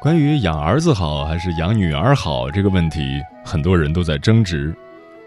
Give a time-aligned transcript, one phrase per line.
[0.00, 4.74] 关于养儿子好还是养女儿好这个问题，很多人都在争执。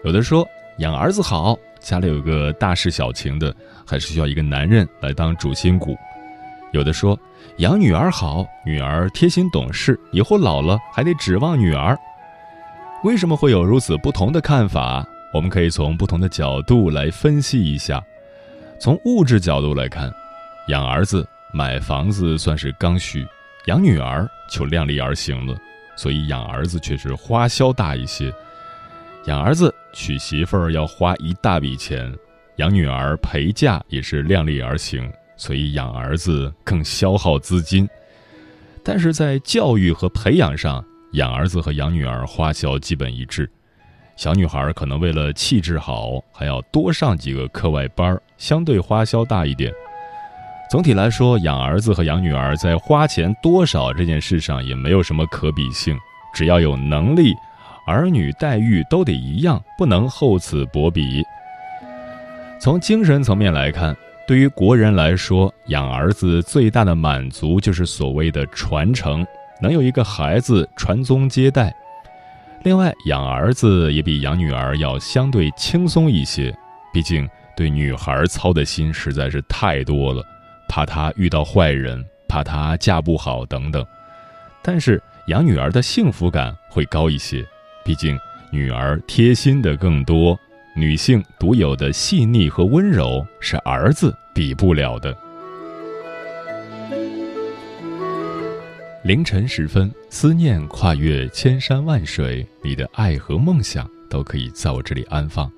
[0.02, 0.44] 有的说
[0.78, 3.54] 养儿子好，家里有个大事小情的，
[3.86, 5.94] 还是需要一个男人来当主心骨；
[6.72, 7.16] 有的说
[7.58, 11.96] 养女儿好，女儿贴心懂事，以后老了还得指望女儿。
[13.04, 15.06] 为什么会有如此不同的看法？
[15.32, 18.02] 我们可以从不同的角度来分析一下。
[18.80, 20.12] 从物质角度来看，
[20.66, 23.24] 养儿子买房子算是刚需。
[23.66, 25.56] 养女儿就量力而行了，
[25.96, 28.32] 所以养儿子却是花销大一些。
[29.26, 32.14] 养儿子娶媳妇儿要花一大笔钱，
[32.56, 37.88] 养女儿陪嫁也是量力而行，所以养儿子更消耗资金。
[38.82, 43.50] 但是在教育和培养上，养儿子和养女儿花销基本一致。
[44.14, 49.72] 小女孩可能为了气质好，还要多上几个课外班，相对花销大一点。
[50.70, 55.96] 总体来说，养儿子和养女儿在花钱多少这件事上也没有什么可比性。
[56.34, 57.32] 只要有能力，
[57.86, 61.22] 儿女待遇都得一样，不能厚此薄彼。
[62.58, 63.94] 从精神层面来看，
[64.26, 69.24] 对于国人来说，养儿子最大的满足就是所谓的传承，
[69.60, 71.72] 能有一个孩子传宗接代。
[72.64, 76.52] 另外，养儿子也比养女儿要相对轻松一些，
[76.92, 80.24] 毕竟对女孩操的心实在是太多了。
[80.74, 83.86] 怕她遇到坏人，怕她嫁不好等等，
[84.60, 87.46] 但是养女儿的幸福感会高一些，
[87.84, 88.18] 毕竟
[88.50, 90.36] 女儿贴心的更多，
[90.74, 95.16] 女性独有的细腻和温柔是儿子比不了的。
[99.04, 105.48] 凌晨时分，思念跨越千山万水，你的爱和梦想都可以在我这里安放。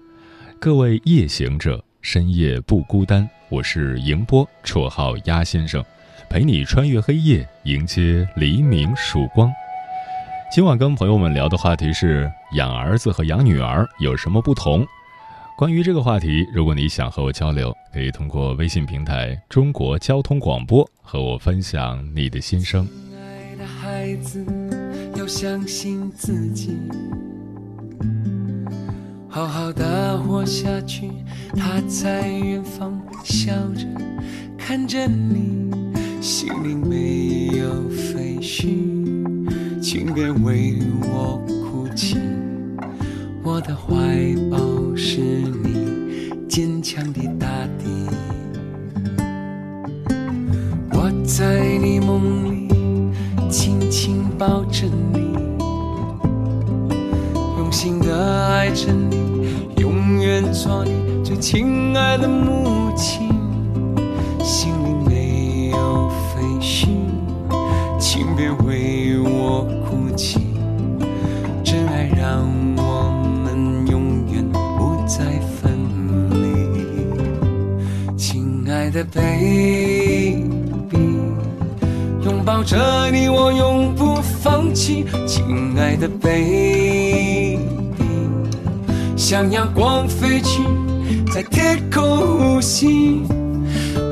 [0.60, 3.26] 各位夜行者，深夜不孤单。
[3.48, 5.84] 我是迎波，绰号鸭先生，
[6.28, 9.52] 陪你穿越黑夜，迎接黎明曙光。
[10.52, 14.84] 今晚跟朋友们聊的话题是养儿子和养女儿有什么不同？
[15.56, 22.84] 关于这个话题，如果你想和我交流，可以通过微信平台“中国交通广播”和我分享你的心声。
[22.84, 24.44] 亲爱的孩子，
[25.16, 26.76] 要相信自己。
[29.36, 31.10] 好好的活下去，
[31.54, 33.86] 他在远方笑着
[34.56, 35.70] 看着你，
[36.22, 38.78] 心里没有废墟，
[39.78, 42.16] 请别为我哭泣。
[43.42, 43.94] 我的怀
[44.50, 44.56] 抱
[44.96, 47.46] 是你坚强的大
[47.78, 48.08] 地，
[50.92, 52.70] 我在你梦里
[53.50, 55.34] 轻轻抱着你，
[57.58, 59.25] 用心的爱着你。
[60.56, 60.90] 永远做你
[61.22, 63.28] 最亲爱的母亲，
[64.42, 66.88] 心里没有废墟，
[67.98, 70.40] 请别为我哭泣。
[71.62, 73.12] 真爱让我
[73.44, 75.24] 们永远不再
[75.60, 75.76] 分
[76.30, 80.42] 离，亲爱的 baby，
[82.24, 85.44] 拥抱着你我永不放弃，亲
[85.78, 87.45] 爱的 baby。
[89.28, 90.62] 向阳光飞去，
[91.34, 93.22] 在天空呼吸。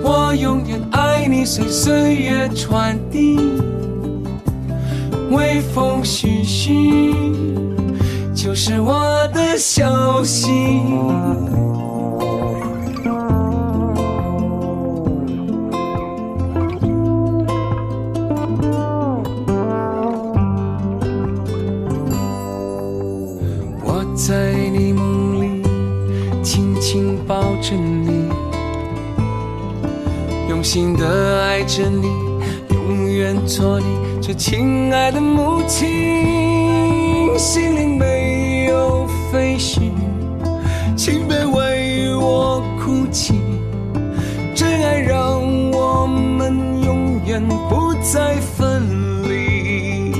[0.03, 3.39] 我永远爱你，随岁月传递。
[5.31, 7.15] 微风徐徐，
[8.35, 10.49] 就是我的消息。
[30.65, 32.09] 心的爱着你，
[32.71, 33.87] 永远做你
[34.23, 37.39] 最亲爱的母亲。
[37.39, 39.91] 心灵没有废墟，
[40.97, 43.35] 请别为我哭泣。
[44.55, 48.83] 真爱让我们永远不再分
[49.29, 50.15] 离。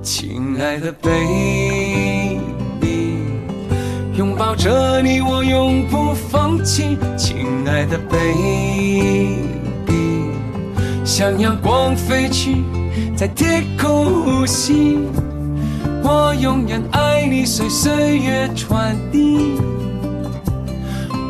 [0.00, 2.38] 亲爱的 baby，
[4.14, 6.37] 拥抱着你，我永不放
[6.68, 6.98] 亲
[7.66, 9.38] 爱的 baby，
[11.02, 12.62] 向阳光飞去，
[13.16, 14.98] 在天空呼吸。
[16.04, 19.58] 我永远爱你，随岁月传递。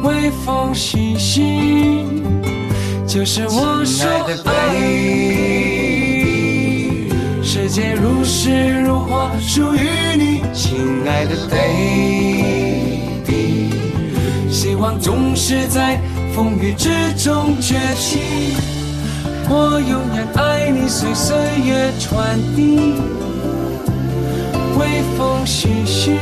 [0.03, 2.03] 微风徐徐，
[3.07, 4.11] 就是我说
[4.45, 6.01] 爱你。
[7.45, 12.18] 世界如诗如画，属于你，亲爱的 baby。
[14.79, 16.01] 希望总是在
[16.33, 18.55] 风雨之中崛起。
[19.51, 21.37] 我永远爱你，随岁
[21.67, 22.95] 月传递。
[24.79, 26.17] 微风徐徐，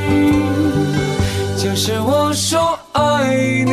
[1.58, 3.72] 就是我说爱你。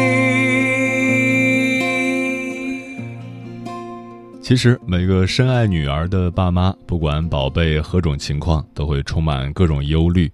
[4.42, 10.30] 其实，每个深爱女儿的爸妈，不管宝贝何种情况，都会充满各种忧虑。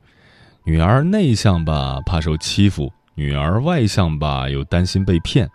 [0.64, 5.46] 女儿内向吧，怕受欺负；女儿外向吧，又担心被骗；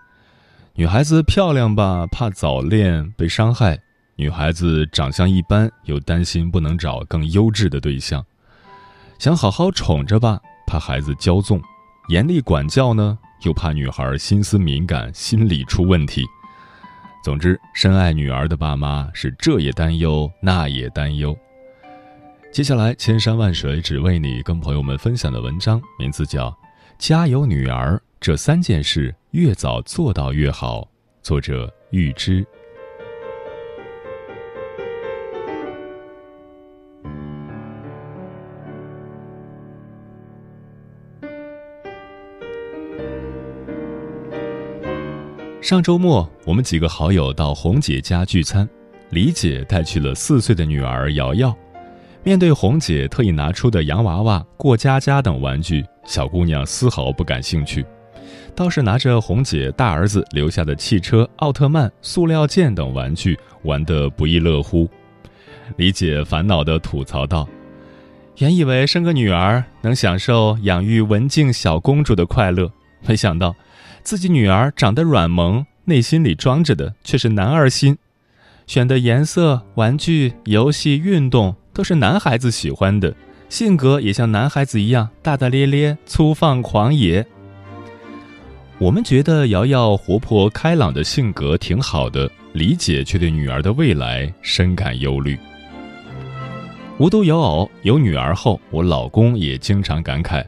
[0.75, 3.75] 女孩子漂亮吧，怕早恋被伤害；
[4.16, 8.22] 女孩子长相一般，又担心不能找更优质的对象。
[9.19, 11.58] 想好好宠着吧，怕孩子骄纵；
[12.11, 16.22] 严厉管教呢，又怕女孩心思敏感，心理出问题。
[17.25, 21.34] 总之，深爱女儿的爸妈是这也担忧，那也担忧。
[22.52, 26.50] 接下来，千山万水只为你，跟朋友们分享的文章名字叫
[26.99, 30.88] 《家有，女儿》，这三件事越早做到越好。
[31.23, 32.46] 作者：玉芝。
[45.61, 48.69] 上周末，我们几个好友到红姐家聚餐，
[49.11, 51.55] 李姐带去了四岁的女儿瑶瑶。
[52.25, 57.85] 面对红姐特意拿出的洋娃娃、过家家等玩具，小姑娘丝毫不感兴趣，
[58.56, 64.88] 倒是拿着红姐大儿子留下的汽车、奥特曼、塑料剑等玩具玩得不亦乐乎。
[65.76, 67.47] 李姐烦恼地吐槽道
[68.41, 72.73] ：“原以为生个女儿能享受养育文静小公主的快乐，
[73.06, 73.55] 没想到……”
[74.03, 77.97] 自己女儿长得软萌，内心里装着的却是男儿心。
[78.67, 83.15] 选的颜色、玩具、游戏、运动都是男孩子喜欢的，
[83.50, 87.26] 性格也像男孩子一样大大咧咧、粗放狂野。
[88.79, 95.38] 我们觉得瑶瑶活泼开朗的性格挺好的，李姐却对女儿的未来深感忧虑。
[96.99, 100.44] 无独有偶，有女儿后，我老公也经常感慨。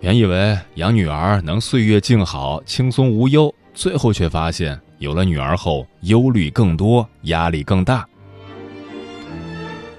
[0.00, 8.06] 原以为养女儿能岁月静好、轻松无忧，最后却发现有了女儿后，忧虑更多，压力更大。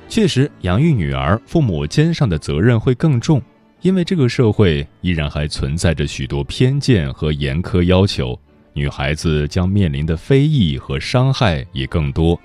[0.10, 3.40] 确实，养育女儿，父母肩上的责任会更重，
[3.82, 8.38] 因为这个社会依然还存在着许多偏见和严苛要求，
[8.74, 12.38] 女孩子将面临的非议和伤害也更多。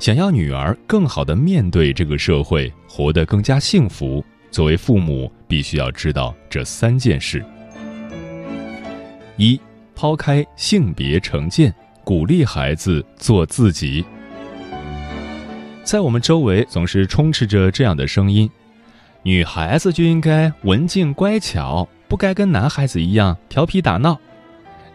[0.00, 4.22] 想要女儿更好的面对这个社会，活得更加幸福。
[4.50, 7.42] 作为父母，必须要知道这三件事：
[9.36, 9.58] 一、
[9.94, 14.04] 抛开性别成见，鼓励孩子做自己。
[15.84, 18.50] 在我们周围，总是充斥着这样的声音：
[19.22, 24.18] 女孩子就应该文静乖巧，不该跟男孩子一样调皮打闹；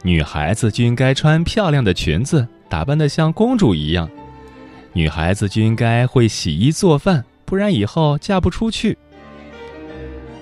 [0.01, 4.09] 女孩子就应该穿漂亮的裙子，打扮得像公主一样；
[4.91, 8.97] 女孩子就应该会洗衣做饭，不然以后嫁不出去。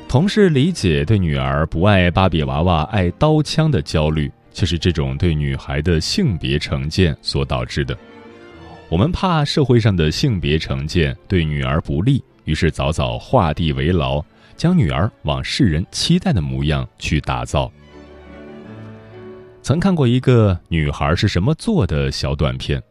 [0.07, 7.95] 同事李姐对女儿不爱芭比娃娃、爱刀枪的焦虑，就是这种对女孩的性别成见所导致的。
[8.89, 14.23] 我们怕社会上的性别成见对女儿不利，于是早早画地为牢，
[14.55, 17.71] 将女儿往世人期待的模样去打造。
[19.61, 22.81] 曾看过一个女孩是什么做的小短片，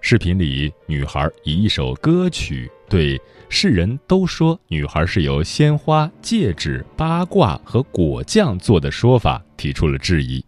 [0.00, 3.20] 视频里女孩以一首歌曲对。
[3.50, 10.44] 世人都说女孩是由鲜花、戒指、八卦和果酱做的说法提出了质疑。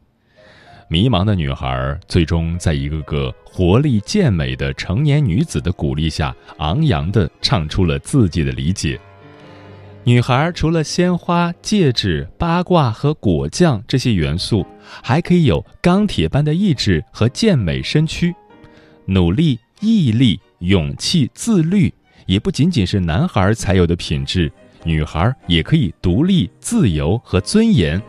[0.88, 8.98] 迷茫的女孩最终在一个个活力健美的成年女子的鼓励下，昂扬地唱出了自己的理解。
[10.04, 14.64] 女孩除了鲜花、戒指、八卦和果酱这些元素，
[15.02, 18.32] 还可以有钢铁般的意志和健美身躯。
[19.06, 21.92] 努力、毅力、勇气、自律，
[22.26, 24.52] 也不仅仅是男孩才有的品质，
[24.84, 28.00] 女孩也可以独立、自由和尊严。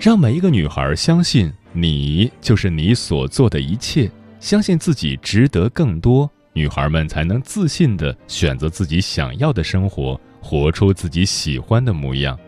[0.00, 6.30] 让每一个女孩相信，你就是你所做的一切，相信自己值得更多。
[6.52, 12.38] 女孩们才能自信地选择自己想要的生活，活出自己喜欢的模样。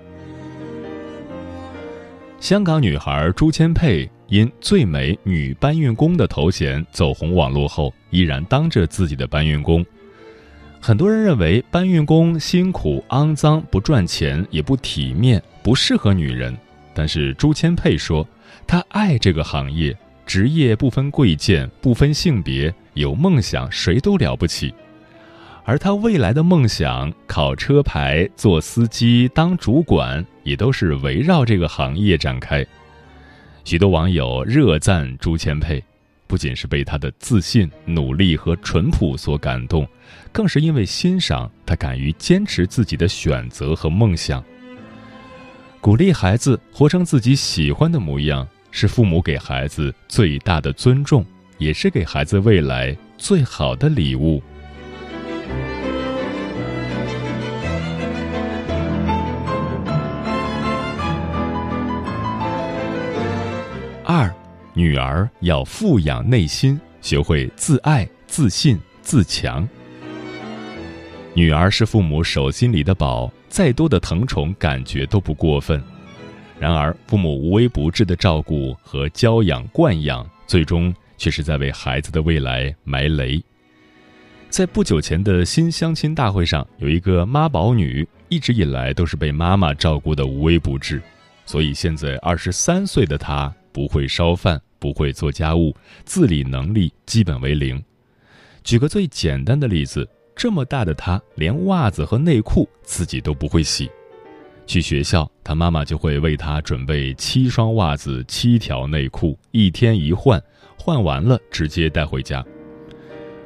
[2.39, 9.85] 香港女孩朱千佩因最美女搬运工的头衔走红网络后，依然当着自己的搬运工。
[10.79, 16.57] 很多人认为搬运工辛苦、肮脏、不赚钱、也不体面，不适合女人。
[16.97, 18.27] 但是朱千佩说，
[18.67, 22.75] 他爱这个行业，职业不分贵贱，不分性别。
[22.95, 24.73] 有梦想，谁都了不起。
[25.65, 32.65] 而他未来的梦想，考车牌、做司机、当主管，也都是围绕这个行业展开。
[33.63, 35.85] 许多网友热赞朱千佩，
[36.27, 39.87] 不仅是被他的自信、努力和淳朴所感动，
[40.33, 44.43] 更是因为欣赏他敢于坚持自己的选择和梦想。
[45.87, 51.25] 鼓励孩子活成自己喜欢的模样，是父母给孩子最大的尊重。
[51.59, 54.43] 也是给孩子未来最好的礼物。
[64.05, 64.35] 二，
[64.75, 69.67] 女儿要富养内心，学会自爱、自信、自强。
[71.33, 75.83] 女儿是父母手心里的宝，再多的疼宠感觉都不过分。
[76.61, 80.95] 然而，父母无微不至的照顾和娇养惯养，最终。
[81.17, 83.43] 却是在为孩子的未来埋雷。
[84.51, 91.01] 在不久前的新相亲大会上，有一个妈宝女，一直以来都是被妈妈照顾的无微不至，
[91.47, 97.83] 所以现在二十三岁的她不会烧饭，不会做家务，自理能力基本为零。
[98.63, 103.91] 举个最简单的例子，这么大的她连袜子和内裤自己都不会洗，
[104.67, 110.41] 去学校，她妈妈就会为她准备七双袜子、七条内裤，一天一换。
[110.79, 112.45] 换完了直接带回家。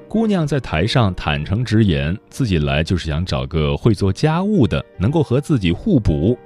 [0.09, 6.37] 姑娘在台上坦诚直言，自己来就是想找个会做家务的，能够和自己互补。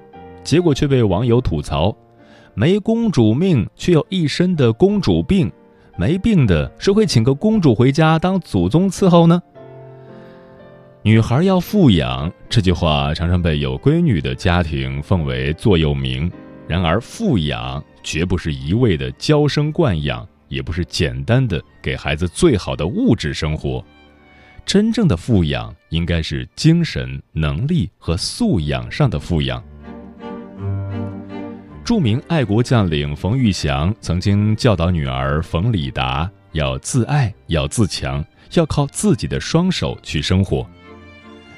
[0.44, 1.96] 结果却被网友吐槽：
[2.52, 5.50] 没公主命却有一身的公主病，
[5.96, 9.42] 没病的谁会请个公主回家当祖宗伺候呢？
[11.06, 16.32] 女孩要富养这句话常常被有闺女的家庭奉为座右铭。
[16.66, 20.26] 然而，富养绝不是一味的娇生惯养。
[20.48, 23.84] 也不是简单的给孩子最好的物质生活，
[24.64, 29.62] 真正的富养应该是精神、能力和素养上的富养。
[31.84, 40.64] 著名爱国将领冯玉祥曾经教导女儿冯李达要自爱、要自强、要靠自己的双手去生活。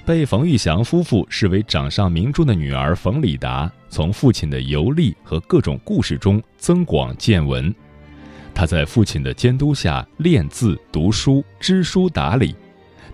[0.07, 7.75] 被冯玉祥夫妇视为掌上明珠的女儿冯李达，从父亲的游历和各种故事中增广见闻。
[8.55, 12.55] 他在父亲的监督下练字、读书、知书达理；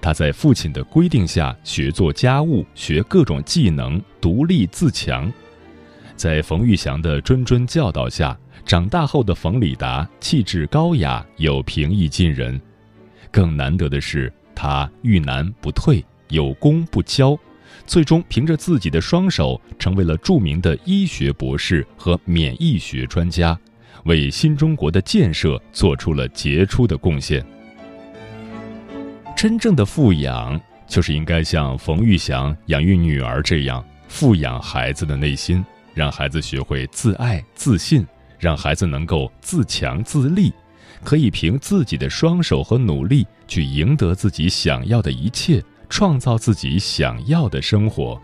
[0.02, 5.32] 他在父亲的规定下学做家务、学各种技能，独立自强。
[6.14, 12.60] 在冯玉祥的谆谆教导下，长大后的冯李达气质高雅又平易近人。
[13.30, 17.38] 更难得的是，他遇难不退，有功不骄，
[17.86, 23.56] 最终凭着自己的双手成为了著名的医学博士和免疫学专家。
[24.04, 27.44] 为新中国的建设做出了杰出的贡献。
[29.36, 38.04] 真正的富养，就是应该像冯玉祥养育女儿这样，富养孩子的内心，让孩子学会自爱、自信，
[38.38, 40.52] 让孩子能够自强自立，
[41.04, 45.62] 可以凭自己的双手和努力去赢得自己想要的一切，
[45.92, 48.18] 创造自己想要的生活。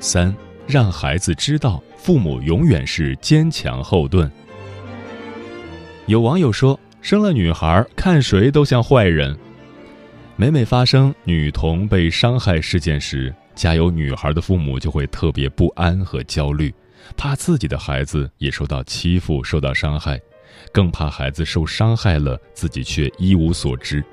[0.00, 0.34] 三，
[0.66, 4.28] 让孩子知道父母永远是坚强后盾。
[6.06, 9.38] 有网友说，生了女孩，看谁都像坏人。
[10.34, 16.74] 每每发生女童被伤害事件时，家有女孩的父母就会特别不安和焦虑，
[17.16, 20.20] 怕自己的孩子也受到欺负、受到伤害，
[20.72, 24.04] 更怕孩子受伤害了，自己却一无所知。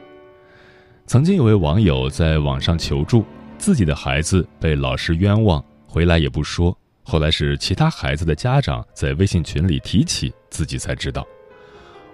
[1.05, 3.25] 曾经有位网友在网上求助，
[3.57, 5.63] 自己的孩子被老师冤枉。
[5.87, 11.25] 回来也不说，后来是其他孩子的家长在微信群里提起，自己才知道，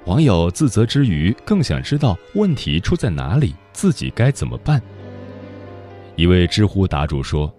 [0.05, 4.81] 网友自责之余，更想知道问题出在哪里，自己该怎么办。
[6.15, 7.53] 一位知乎答主说：“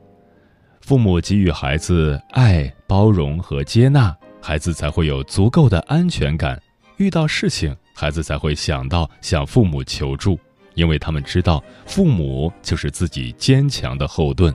[0.86, 6.62] 父母给予孩子爱、包容和接纳，孩子才会有足够的安全感。
[6.98, 10.38] 遇到事情，孩子才会想到向父母求助，
[10.74, 14.54] 因为他们知道父母就是自己坚强的后盾。”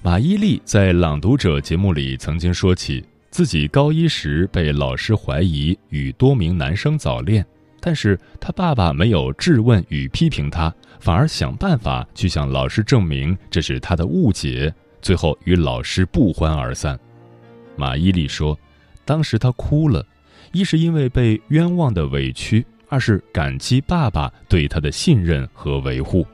[0.00, 3.04] 马伊琍在《朗读者》节目里曾经说起。
[3.30, 7.44] 自己高一时被老师怀疑与多名男生早恋，
[7.84, 14.72] 但是他爸爸没有质问与批评他，反而想办法去向老师证明这是他的误解，
[15.02, 16.96] 最后与老师不欢而散。
[17.76, 18.56] 马伊琍说
[19.04, 20.06] ：“当时他哭了，
[20.52, 26.24] 一是因为被冤枉的委屈，二是感激爸爸对他的信任和维护。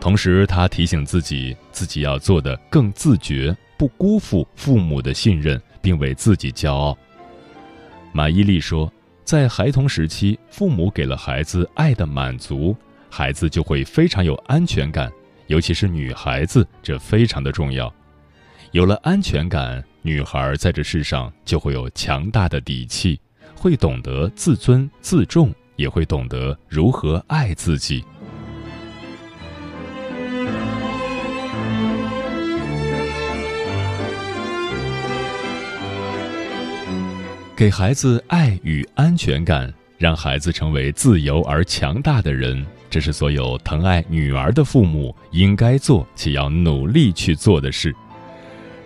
[0.00, 6.94] 同时，他提醒自己，自己要做的更自觉，不辜负父母的信任。”并为自己骄傲。
[8.12, 8.92] 马伊琍说，
[9.30, 12.76] 在孩童时期，父母给了孩子爱的满足，
[13.08, 15.08] 孩子就会非常有安全感，
[15.46, 17.94] 尤其是女孩子，这非常的重要。
[18.72, 23.20] 有了安全感，女孩在这世上就会有强大的底气，
[23.54, 28.04] 会懂得自尊自重，也会懂得如何爱自己。
[37.60, 47.94] 给孩子爱与安全感，让孩子成为自由而强大的人，这是所有疼爱女儿的父母应该做且要努力去做的事。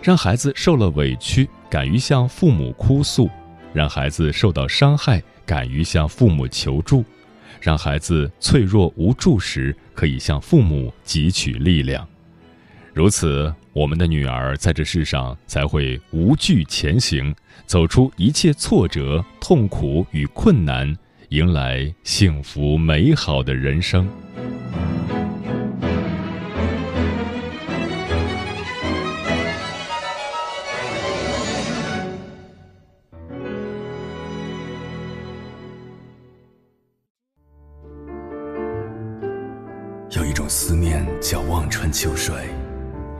[0.03, 3.29] 让孩子受了委屈，敢于向父母哭诉；
[3.71, 7.01] 让孩子受到伤害，敢于向父母求助；
[7.61, 12.05] 让孩子脆弱无助时，可以向父母汲取力量。
[12.93, 20.95] 如此，我们的女儿在这世上才会无惧前行，走出一切挫折、痛苦与困难，
[21.27, 24.07] 迎来幸福美好的人生。
[40.11, 42.33] 有一种思念叫望穿秋水。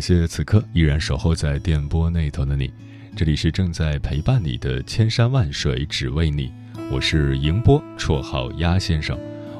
[0.00, 2.72] 感谢此刻依然守候在电波那头的你，
[3.14, 6.50] 这里是正在陪伴你的千山万水只为你，
[6.90, 9.14] 我是迎波，绰号鸭先生。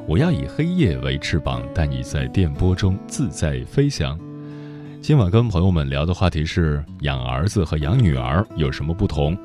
[0.08, 4.18] 我要以黑夜为翅膀，带你在电波中自在飞翔。
[5.02, 9.36] 今晚跟朋友们聊的话题是养儿子和养女儿有什么不同？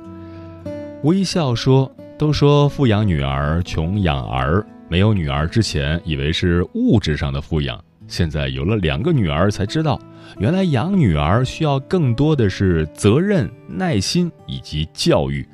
[1.04, 4.66] 微笑说，都说富养女儿，穷养儿。
[4.88, 10.00] 没有女儿之前，以为是物质上的富养，现在有了两个女儿，才知道。
[10.40, 15.48] 原来养女儿需要更多的是责任、耐心以及教育。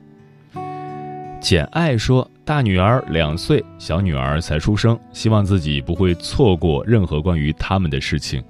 [1.39, 8.43] 简爱说：“大女儿两岁，小女儿才出生，希望自己不会错过任何关于他们的事情，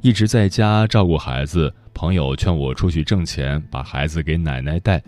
[0.00, 1.72] 一直在家照顾孩子。
[1.92, 5.02] 朋友劝我出去挣钱，把孩子给奶奶带，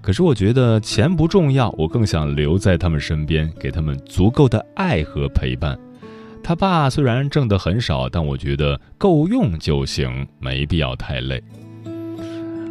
[0.00, 5.78] 可是我觉得钱不重要，我更想留在他们身边，给他们足够的爱和陪伴。”
[6.42, 11.42] 他爸虽然挣得很少，但我觉得够用就行，没必要太累。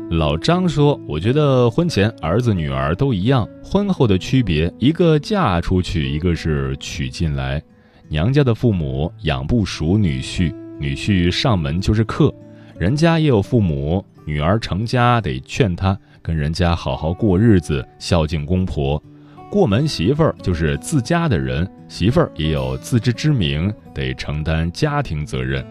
[0.10, 7.64] 老张说：“我觉得婚前儿子女儿都一样，婚后的区别，一个嫁出去，一个是娶进来。
[8.10, 12.34] 娘家的父母养不熟女婿，女婿上门就是客。
[12.78, 19.02] 人家也有父母，女儿成家得劝他跟人家好好过日子，孝敬公婆。”
[19.52, 25.62] 过门媳妇儿就是自家的人，媳妇儿也有自知之明，得承担家庭责任。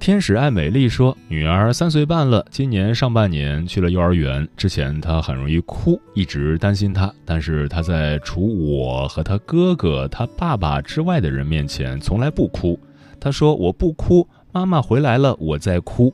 [0.00, 4.46] 天使爱美丽说，女儿三岁半了，今年上半年去了幼儿园。
[4.56, 12.76] 之前她很容易哭，一直担心她，但是她在除我和她哥哥、她爸爸之外的人面前从来不哭。
[13.20, 16.12] 她说：“我不哭，妈妈回来了，我在哭。”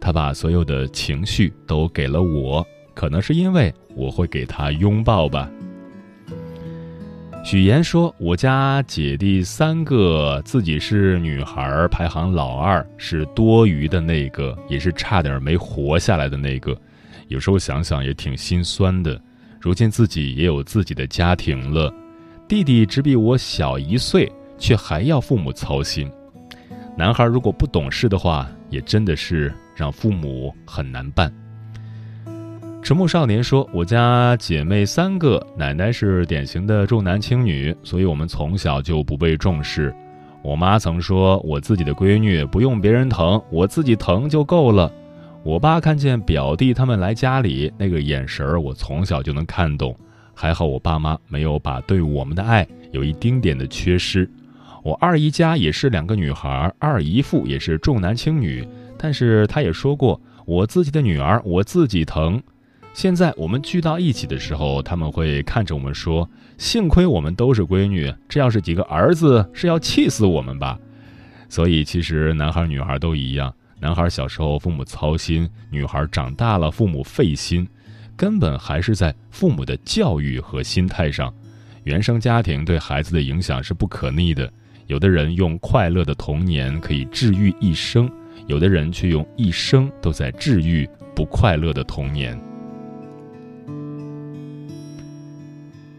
[0.00, 2.66] 她把所有的情绪都给了我。
[3.02, 5.50] 可能是因为我会给他拥抱吧。
[7.44, 16.80] 许言说：“我家姐弟三个，自己是女孩，排行老二，是多余的那个，也是差点没活下来的那个。
[17.26, 19.20] 有时候想想也挺心酸的。
[19.60, 21.92] 如今自己也有自己的家庭了，
[22.46, 26.08] 弟弟只比我小一岁，却还要父母操心。
[26.96, 31.34] 男孩如果不懂事的话，也真的是让父母很难办。
[32.82, 39.94] 迟暮少年说：“我家姐妹三个，奶奶是典型的重男轻女，所以我们从小就不被重视。
[40.42, 44.92] 我妈曾说，我自己的闺女不用别人疼，我自己疼就够了。
[45.44, 49.96] 我爸看见表弟他们来家里，那个眼神儿，我从小就能看懂。
[50.34, 54.28] 还好我爸妈没有把对我们的爱有一丁点的缺失。
[54.82, 58.66] 我二姨家也是两个女孩，二姨父也是重男轻女，
[58.98, 62.42] 但是他也说过，我自己的女儿我自己疼。”
[62.94, 66.28] 现在我们聚到一起的时候，他们会看着我们说
[66.58, 70.78] ：“幸亏我们都是闺女，这要是几个儿子，是要气死我们吧？”
[71.48, 73.52] 所以，其实男孩女孩都一样。
[73.80, 77.66] 男孩小时候父母操心，女孩长大了父母费心，
[78.14, 81.32] 根本还是在父母的教育和心态上。
[81.84, 84.50] 原生家庭对孩子的影响是不可逆的。
[84.86, 88.08] 有的人用快乐的童年可以治愈一生，
[88.46, 92.38] 有的人却用一生都在治愈不快乐的童年。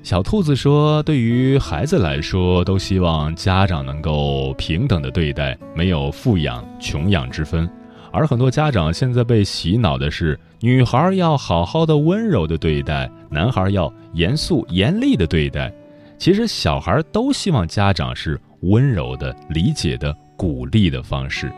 [0.03, 7.67] 小兔子说：“对于孩子来说，都希望家长能够平等的对待，没有富养穷养之分。
[8.11, 15.73] 而很多家长现在被洗脑的是，女孩要好好的温柔的对待，男孩要严肃严厉的对待。
[16.17, 21.49] 其实小孩都希望家长是温柔的、理解的、鼓励的方式。”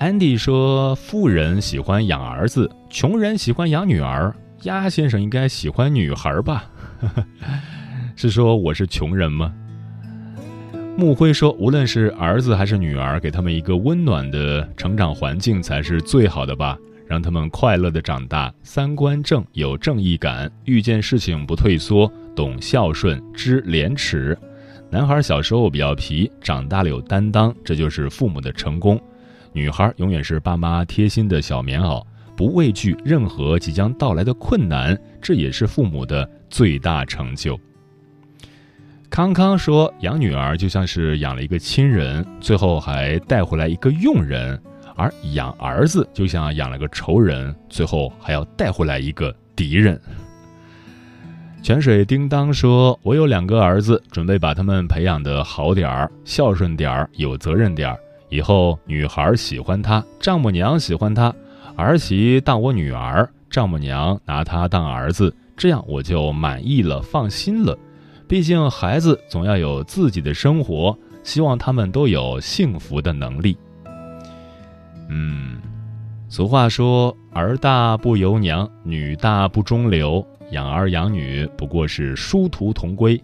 [0.00, 4.34] Andy 说：“富人喜欢养儿子，穷人喜欢养女儿。
[4.62, 6.64] 鸭先生应该喜欢女孩吧？”
[8.16, 9.52] 是说我是穷人吗？
[10.96, 24.36] 木辉说，无论是儿子还是女儿，给他们一个温暖的成长环境才是最好的吧，让他们快乐的长大，三观正，有正义感，遇见事情不退缩，懂孝顺，知廉耻。
[24.90, 29.00] 男孩小时候比较皮，长大了有担当，这就是父母的成功。
[29.52, 32.04] 女孩永远是爸妈贴心的小棉袄。
[32.36, 37.58] 不畏惧任何即将到来的困难，这也是父母的最大成就。
[39.10, 44.56] 康康说：“养女儿就像是养了一个亲人，最后还带回来一个佣人；
[44.94, 50.00] 而养儿子就像养了个仇人，最后还要带回来一个敌人。”
[51.62, 57.98] 泉水叮当说：“我有两个儿子，准备把他们培养的好点儿，孝顺点儿，有责任点儿。
[58.28, 61.34] 以后女孩喜欢他，丈母娘喜欢他。”
[61.76, 67.76] 儿媳当我女儿，丈母娘拿他当儿子，这样我就满意了，放心了。
[68.28, 73.58] 毕竟孩子总要有自己的生活，希望他们都有幸福的能力。
[75.10, 75.60] 嗯，
[76.28, 83.20] 俗话说“儿大不由娘，女大不中留”，养儿养女不过是殊途同归。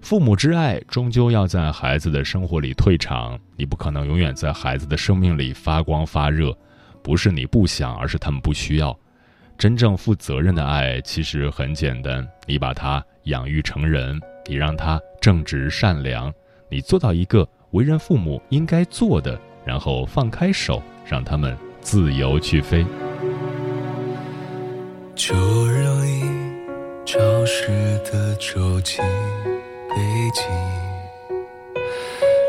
[0.00, 6.56] 父母之爱终究要在孩子的生活里退场，你不可能永远在孩子的生命里发光发热。
[7.02, 8.96] 不是你不想，而是他们不需要。
[9.58, 16.32] 真正负责任的爱其实很简单，你把他养育成人，你让他正直善良，
[16.68, 22.84] 你做到一个为人父母应该做的，然后放开手，让他们自由去飞。
[25.14, 26.22] 就容易
[27.06, 27.68] 潮湿
[28.04, 29.00] 的周期
[29.88, 29.96] 北
[30.34, 30.42] 极，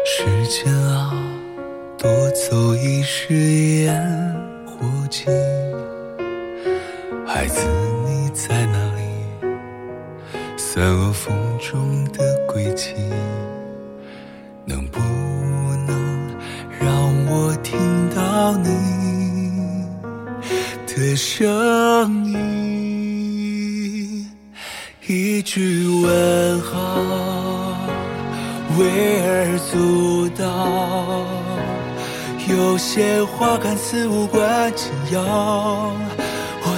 [0.06, 1.14] 时间啊，
[1.98, 3.34] 多走一时
[3.84, 3.96] 烟。
[4.66, 5.26] 火气，
[7.40, 7.68] 孩子
[8.08, 9.02] 你在哪里？
[10.58, 12.96] 散落风中的轨迹，
[14.66, 15.00] 能不
[15.86, 16.36] 能
[16.80, 16.90] 让
[17.28, 17.78] 我听
[18.10, 19.86] 到你
[20.88, 24.28] 的声音？
[25.06, 27.78] 一句问好，
[28.80, 31.28] 微而足道。
[32.50, 35.92] 有些话看似无关紧要，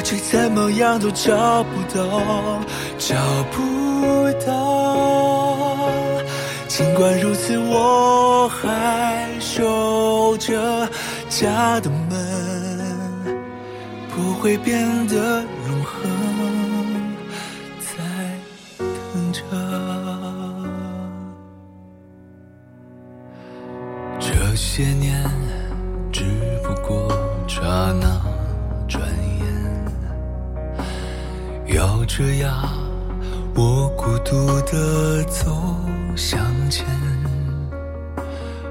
[0.09, 2.01] 却怎么样都找不到，
[2.97, 3.15] 找
[3.51, 5.85] 不到。
[6.67, 10.89] 尽管如此，我还守着
[11.29, 13.37] 家的门，
[14.09, 16.09] 不会变得永恒，
[36.69, 36.85] 前。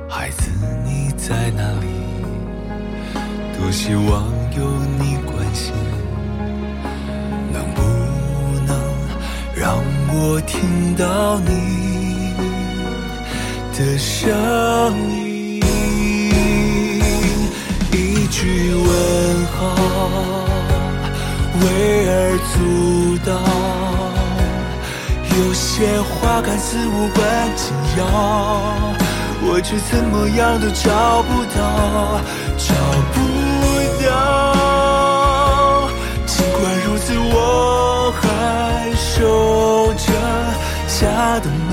[0.08, 0.50] 孩子，
[0.84, 1.86] 你在哪里？
[3.58, 4.24] 多希望
[4.56, 4.64] 有
[4.98, 5.74] 你关心，
[7.52, 7.82] 能不
[8.66, 8.70] 能
[9.54, 9.76] 让
[10.10, 12.32] 我听到你
[13.76, 14.30] 的声
[15.10, 15.60] 音，
[17.92, 19.60] 一句问候，
[21.60, 21.62] 微
[22.08, 22.56] 而足
[23.28, 23.32] 道。
[25.38, 27.24] 有些话看似无关
[27.54, 28.04] 紧要，
[29.40, 32.20] 我却怎么样都找不到，
[32.58, 32.74] 找
[33.14, 33.16] 不
[34.02, 34.06] 到。
[36.26, 38.22] 尽管如此，我还
[38.96, 40.06] 守着
[40.88, 41.70] 家的门，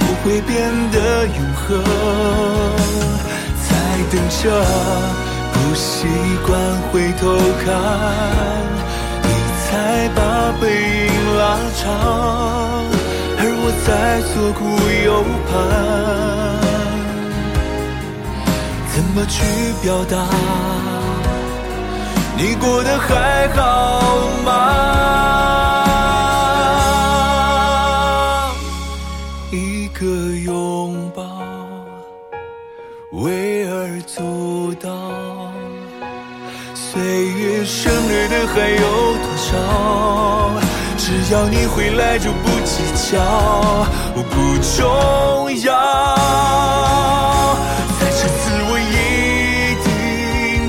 [0.00, 0.50] 不会变
[0.90, 0.96] 得
[1.26, 1.62] 永恒。
[3.62, 3.70] 在
[4.10, 4.42] 等着，
[5.52, 6.08] 不习
[6.44, 6.50] 惯
[6.90, 7.22] 回头
[7.64, 7.70] 看，
[9.22, 9.28] 你
[9.64, 9.70] 才
[10.16, 10.20] 把
[10.60, 10.66] 背
[11.52, 11.84] 拉长，
[13.36, 13.92] 而我在
[14.32, 14.62] 左顾
[15.04, 15.08] 右
[15.48, 15.52] 盼，
[18.94, 19.36] 怎么去
[19.82, 20.16] 表达？
[22.38, 23.60] 你过得还好
[24.46, 24.48] 吗？
[29.50, 31.22] 一个拥抱，
[33.10, 34.90] 微而足道。
[36.74, 38.91] 岁月省略的还有？
[41.32, 43.18] 要你回来就不计较，
[44.14, 44.84] 不重
[45.64, 45.72] 要。
[47.98, 48.92] 在这次我一
[49.82, 49.90] 定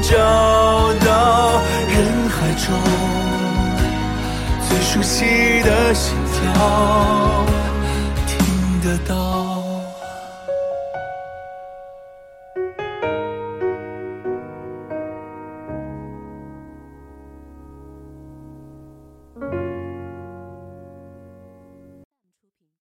[0.02, 0.10] 找
[1.06, 1.12] 到
[1.90, 1.94] 人
[2.30, 2.66] 海中
[4.70, 5.26] 最熟悉
[5.64, 6.42] 的心跳，